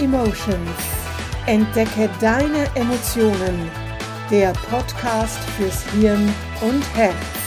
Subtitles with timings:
[0.00, 0.70] Emotions.
[1.46, 3.70] Entdecke deine Emotionen.
[4.30, 7.39] Der Podcast fürs Hirn und Herz.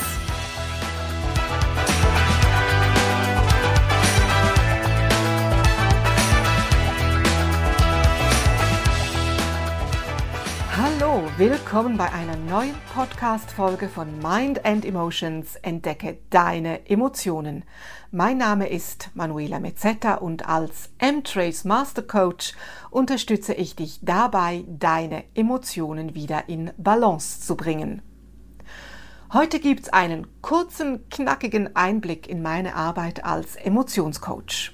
[11.49, 15.57] Willkommen bei einer neuen Podcast-Folge von Mind and Emotions.
[15.57, 17.65] Entdecke deine Emotionen.
[18.11, 22.53] Mein Name ist Manuela Mezzetta und als M-Trace Master Coach
[22.91, 28.01] unterstütze ich dich dabei, deine Emotionen wieder in Balance zu bringen.
[29.33, 34.71] Heute gibt's einen kurzen, knackigen Einblick in meine Arbeit als Emotionscoach.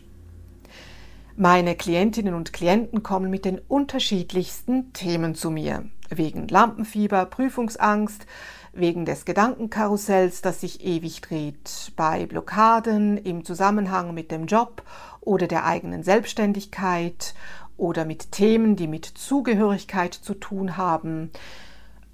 [1.35, 5.89] Meine Klientinnen und Klienten kommen mit den unterschiedlichsten Themen zu mir.
[6.09, 8.25] Wegen Lampenfieber, Prüfungsangst,
[8.73, 14.83] wegen des Gedankenkarussells, das sich ewig dreht, bei Blockaden im Zusammenhang mit dem Job
[15.21, 17.33] oder der eigenen Selbstständigkeit
[17.77, 21.31] oder mit Themen, die mit Zugehörigkeit zu tun haben,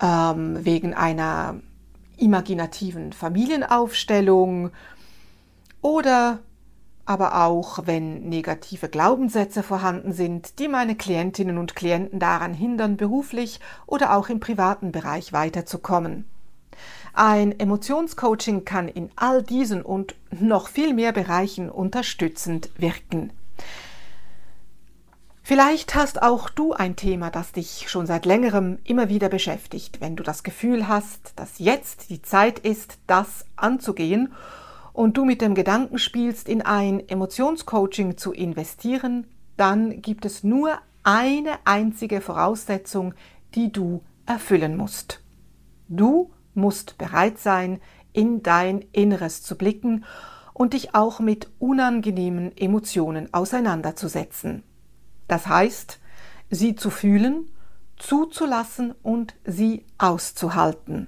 [0.01, 1.59] ähm, wegen einer
[2.17, 4.71] imaginativen Familienaufstellung
[5.81, 6.39] oder
[7.05, 13.59] aber auch wenn negative Glaubenssätze vorhanden sind, die meine Klientinnen und Klienten daran hindern, beruflich
[13.85, 16.25] oder auch im privaten Bereich weiterzukommen.
[17.13, 23.31] Ein Emotionscoaching kann in all diesen und noch viel mehr Bereichen unterstützend wirken.
[25.47, 30.15] Vielleicht hast auch du ein Thema, das dich schon seit längerem immer wieder beschäftigt, wenn
[30.15, 34.33] du das Gefühl hast, dass jetzt die Zeit ist, das anzugehen
[34.95, 40.79] und du mit dem Gedanken spielst, in ein Emotionscoaching zu investieren, dann gibt es nur
[41.03, 43.13] eine einzige Voraussetzung,
[43.55, 45.21] die du erfüllen musst.
[45.89, 47.81] Du musst bereit sein,
[48.13, 50.05] in dein Inneres zu blicken
[50.53, 54.63] und dich auch mit unangenehmen Emotionen auseinanderzusetzen.
[55.27, 55.99] Das heißt,
[56.49, 57.49] sie zu fühlen,
[57.97, 61.07] zuzulassen und sie auszuhalten.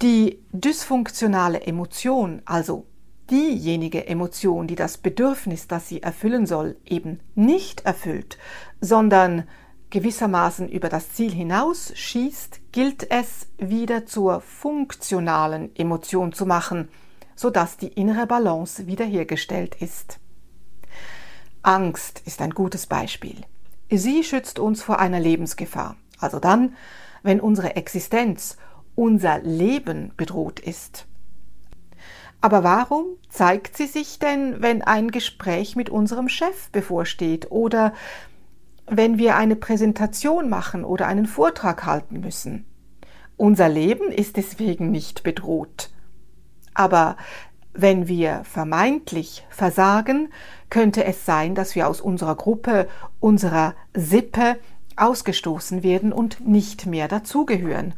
[0.00, 2.86] Die dysfunktionale Emotion, also
[3.30, 8.38] diejenige Emotion, die das Bedürfnis, das sie erfüllen soll, eben nicht erfüllt,
[8.80, 9.48] sondern
[9.90, 16.88] gewissermaßen über das Ziel hinaus schießt, gilt es wieder zur funktionalen Emotion zu machen,
[17.34, 20.20] sodass die innere Balance wiederhergestellt ist.
[21.62, 23.42] Angst ist ein gutes Beispiel.
[23.90, 26.76] Sie schützt uns vor einer Lebensgefahr, also dann,
[27.24, 28.56] wenn unsere Existenz
[28.98, 31.06] unser Leben bedroht ist.
[32.40, 37.94] Aber warum zeigt sie sich denn, wenn ein Gespräch mit unserem Chef bevorsteht oder
[38.88, 42.64] wenn wir eine Präsentation machen oder einen Vortrag halten müssen?
[43.36, 45.90] Unser Leben ist deswegen nicht bedroht.
[46.74, 47.16] Aber
[47.74, 50.32] wenn wir vermeintlich versagen,
[50.70, 52.88] könnte es sein, dass wir aus unserer Gruppe,
[53.20, 54.56] unserer Sippe
[54.96, 57.94] ausgestoßen werden und nicht mehr dazugehören.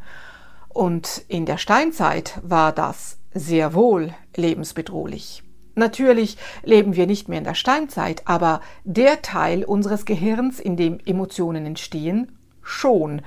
[0.70, 5.42] Und in der Steinzeit war das sehr wohl lebensbedrohlich.
[5.74, 10.98] Natürlich leben wir nicht mehr in der Steinzeit, aber der Teil unseres Gehirns, in dem
[11.04, 13.22] Emotionen entstehen, schon.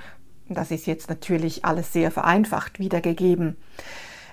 [0.49, 3.57] Das ist jetzt natürlich alles sehr vereinfacht wiedergegeben.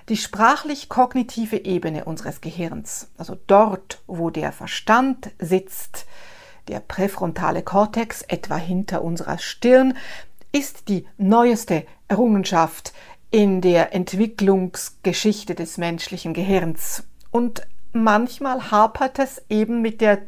[0.09, 6.05] Die sprachlich-kognitive Ebene unseres Gehirns, also dort, wo der Verstand sitzt,
[6.67, 9.95] der präfrontale Kortex etwa hinter unserer Stirn,
[10.51, 12.93] ist die neueste Errungenschaft
[13.29, 17.03] in der Entwicklungsgeschichte des menschlichen Gehirns.
[17.31, 17.61] Und
[17.93, 20.19] manchmal hapert es eben mit der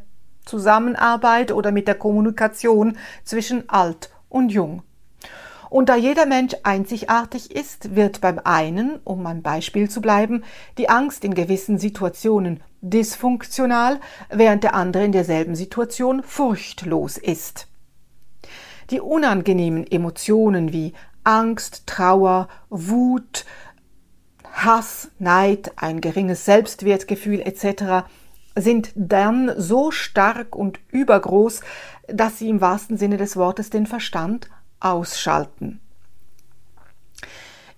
[0.46, 4.84] Zusammenarbeit oder mit der Kommunikation zwischen alt und jung.
[5.70, 10.44] Und da jeder Mensch einzigartig ist, wird beim einen, um ein Beispiel zu bleiben,
[10.78, 17.68] die Angst in gewissen Situationen dysfunktional, während der andere in derselben Situation furchtlos ist.
[18.90, 20.94] Die unangenehmen Emotionen wie
[21.24, 23.46] Angst, Trauer, Wut,
[24.52, 28.06] Hass, Neid, ein geringes Selbstwertgefühl etc.
[28.56, 31.62] sind dann so stark und übergroß,
[32.08, 34.50] dass sie im wahrsten Sinne des Wortes den Verstand
[34.80, 35.80] ausschalten.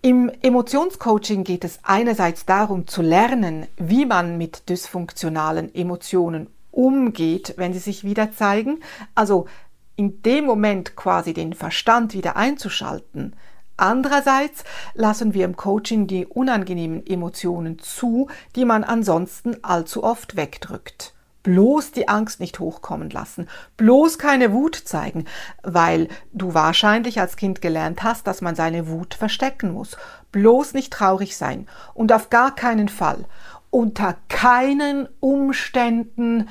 [0.01, 7.73] Im Emotionscoaching geht es einerseits darum zu lernen, wie man mit dysfunktionalen Emotionen umgeht, wenn
[7.73, 8.81] sie sich wieder zeigen,
[9.15, 9.47] also
[9.95, 13.35] in dem Moment quasi den Verstand wieder einzuschalten.
[13.77, 14.63] Andererseits
[14.93, 21.13] lassen wir im Coaching die unangenehmen Emotionen zu, die man ansonsten allzu oft wegdrückt.
[21.43, 23.47] Bloß die Angst nicht hochkommen lassen,
[23.77, 25.25] bloß keine Wut zeigen,
[25.61, 29.95] weil du wahrscheinlich als Kind gelernt hast, dass man seine Wut verstecken muss.
[30.31, 33.25] Bloß nicht traurig sein und auf gar keinen Fall,
[33.69, 36.49] unter keinen Umständen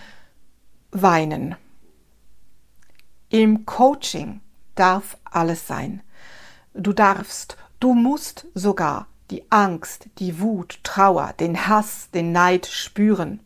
[0.93, 1.57] weinen.
[3.35, 4.43] Im Coaching
[4.77, 6.05] darf alles sein.
[6.73, 13.41] Du darfst, du musst sogar die Angst, die Wut, Trauer, den Hass, den Neid spüren.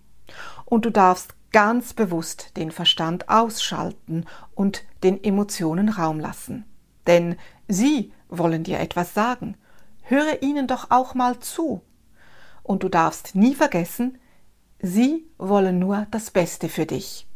[0.66, 6.66] Und du darfst ganz bewusst den Verstand ausschalten und den Emotionen Raum lassen.
[7.06, 7.36] Denn
[7.66, 9.56] sie wollen dir etwas sagen.
[10.02, 11.80] Höre ihnen doch auch mal zu.
[12.62, 14.18] Und du darfst nie vergessen,
[14.82, 17.27] sie wollen nur das Beste für dich.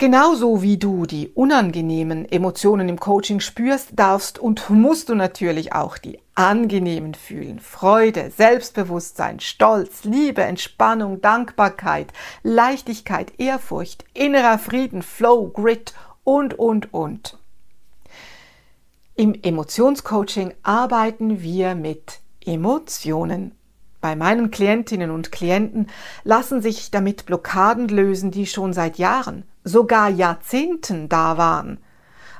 [0.00, 5.98] Genauso wie du die unangenehmen Emotionen im Coaching spürst, darfst und musst du natürlich auch
[5.98, 7.58] die angenehmen fühlen.
[7.58, 12.12] Freude, Selbstbewusstsein, Stolz, Liebe, Entspannung, Dankbarkeit,
[12.44, 17.36] Leichtigkeit, Ehrfurcht, innerer Frieden, Flow, Grit und, und, und.
[19.16, 23.57] Im Emotionscoaching arbeiten wir mit Emotionen.
[24.08, 25.88] Bei meinen Klientinnen und Klienten
[26.24, 31.76] lassen sich damit Blockaden lösen, die schon seit Jahren, sogar Jahrzehnten da waren.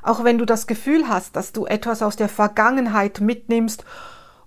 [0.01, 3.85] Auch wenn du das Gefühl hast, dass du etwas aus der Vergangenheit mitnimmst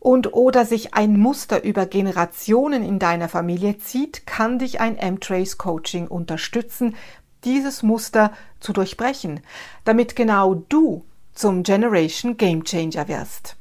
[0.01, 5.59] und oder sich ein Muster über Generationen in deiner Familie zieht, kann dich ein M-Trace
[5.59, 6.97] Coaching unterstützen,
[7.45, 9.43] dieses Muster zu durchbrechen,
[9.85, 11.05] damit genau du
[11.35, 13.57] zum Generation Game Changer wirst.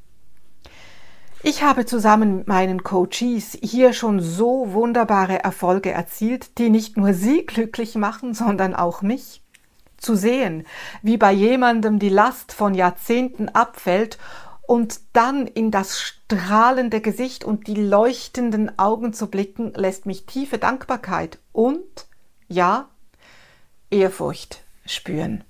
[1.43, 7.15] Ich habe zusammen mit meinen Coaches hier schon so wunderbare Erfolge erzielt, die nicht nur
[7.15, 9.41] sie glücklich machen, sondern auch mich.
[9.97, 10.65] Zu sehen,
[11.01, 14.19] wie bei jemandem die Last von Jahrzehnten abfällt
[14.67, 20.59] und dann in das strahlende Gesicht und die leuchtenden Augen zu blicken, lässt mich tiefe
[20.59, 22.07] Dankbarkeit und,
[22.47, 22.87] ja,
[23.89, 25.43] Ehrfurcht spüren.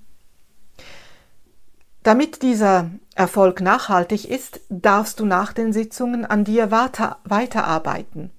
[2.03, 8.31] Damit dieser Erfolg nachhaltig ist, darfst du nach den Sitzungen an dir weiter, weiterarbeiten.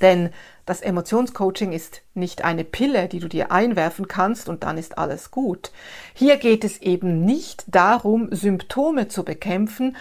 [0.00, 0.30] Denn
[0.64, 5.30] das Emotionscoaching ist nicht eine Pille, die du dir einwerfen kannst und dann ist alles
[5.30, 5.72] gut.
[6.14, 9.96] Hier geht es eben nicht darum, Symptome zu bekämpfen,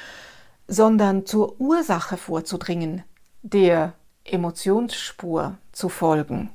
[0.68, 3.04] sondern zur Ursache vorzudringen,
[3.42, 3.94] der
[4.24, 6.50] Emotionsspur zu folgen.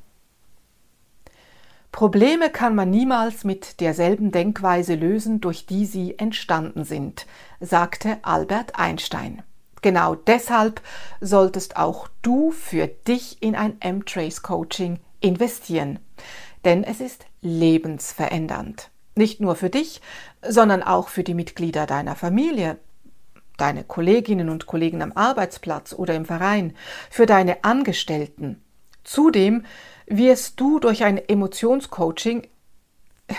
[1.93, 7.27] Probleme kann man niemals mit derselben Denkweise lösen, durch die sie entstanden sind,
[7.59, 9.43] sagte Albert Einstein.
[9.83, 10.83] Genau deshalb
[11.21, 15.99] solltest auch du für dich in ein M-Trace Coaching investieren,
[16.65, 18.91] denn es ist lebensverändernd.
[19.17, 20.01] Nicht nur für dich,
[20.47, 22.79] sondern auch für die Mitglieder deiner Familie,
[23.57, 26.75] deine Kolleginnen und Kollegen am Arbeitsplatz oder im Verein,
[27.11, 28.63] für deine Angestellten.
[29.11, 29.65] Zudem
[30.07, 32.47] wirst du durch ein Emotionscoaching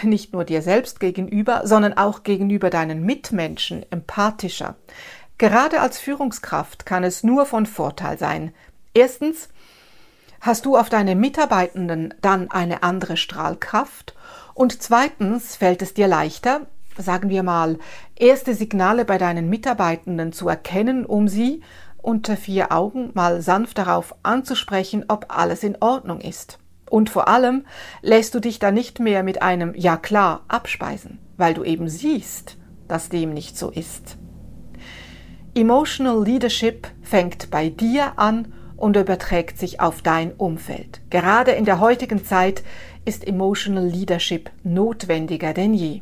[0.03, 4.75] nicht nur dir selbst gegenüber, sondern auch gegenüber deinen Mitmenschen empathischer.
[5.37, 8.53] Gerade als Führungskraft kann es nur von Vorteil sein.
[8.93, 9.47] Erstens
[10.41, 14.13] hast du auf deine Mitarbeitenden dann eine andere Strahlkraft
[14.53, 17.79] und zweitens fällt es dir leichter, sagen wir mal,
[18.17, 21.61] erste Signale bei deinen Mitarbeitenden zu erkennen, um sie
[22.01, 26.59] unter vier Augen mal sanft darauf anzusprechen, ob alles in Ordnung ist.
[26.89, 27.65] Und vor allem
[28.01, 32.57] lässt du dich da nicht mehr mit einem Ja klar abspeisen, weil du eben siehst,
[32.87, 34.17] dass dem nicht so ist.
[35.55, 41.01] Emotional Leadership fängt bei dir an und überträgt sich auf dein Umfeld.
[41.09, 42.63] Gerade in der heutigen Zeit
[43.05, 46.01] ist Emotional Leadership notwendiger denn je.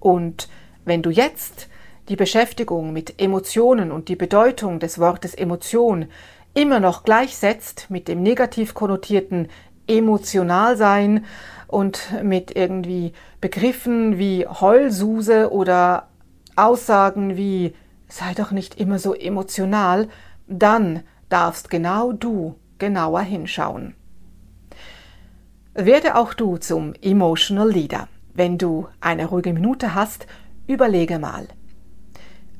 [0.00, 0.48] Und
[0.84, 1.68] wenn du jetzt
[2.08, 6.06] die Beschäftigung mit Emotionen und die Bedeutung des Wortes Emotion
[6.54, 9.48] immer noch gleichsetzt mit dem negativ konnotierten
[9.86, 11.24] emotional sein
[11.68, 16.08] und mit irgendwie Begriffen wie Heulsuse oder
[16.56, 17.74] Aussagen wie
[18.08, 20.08] sei doch nicht immer so emotional,
[20.46, 23.94] dann darfst genau du genauer hinschauen.
[25.72, 28.08] Werde auch du zum Emotional Leader.
[28.34, 30.26] Wenn du eine ruhige Minute hast,
[30.66, 31.48] überlege mal.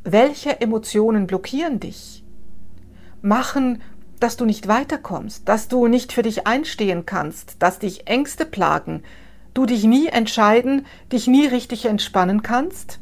[0.04, 2.24] Welche Emotionen blockieren dich?
[3.20, 3.80] Machen
[4.22, 9.02] dass du nicht weiterkommst, dass du nicht für dich einstehen kannst, dass dich Ängste plagen,
[9.52, 13.00] du dich nie entscheiden, dich nie richtig entspannen kannst?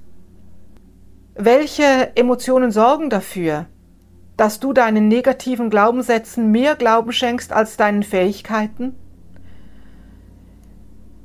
[1.35, 3.66] Welche Emotionen sorgen dafür,
[4.38, 8.95] dass du deinen negativen Glaubenssätzen mehr Glauben schenkst als deinen Fähigkeiten?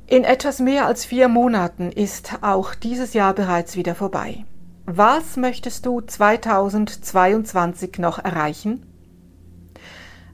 [0.06, 4.44] In etwas mehr als vier Monaten ist auch dieses Jahr bereits wieder vorbei.
[4.86, 8.86] Was möchtest du 2022 noch erreichen?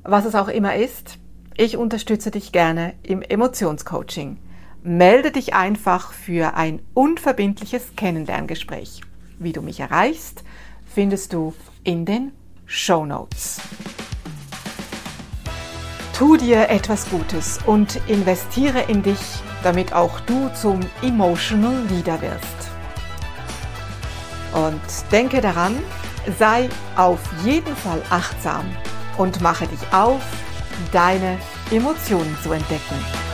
[0.05, 1.19] was es auch immer ist.
[1.57, 4.39] Ich unterstütze dich gerne im Emotionscoaching.
[4.83, 9.03] Melde dich einfach für ein unverbindliches Kennenlerngespräch.
[9.39, 10.43] Wie du mich erreichst,
[10.93, 11.55] findest du
[11.85, 12.33] in den
[12.67, 13.61] Show Notes.
[16.17, 19.21] Tu dir etwas Gutes und investiere in dich
[19.63, 22.62] damit auch du zum Emotional Leader wirst.
[24.53, 24.81] Und
[25.11, 25.77] denke daran,
[26.39, 28.65] sei auf jeden Fall achtsam
[29.19, 30.23] und mache dich auf,
[30.93, 31.39] deine
[31.71, 33.32] Emotionen zu entdecken.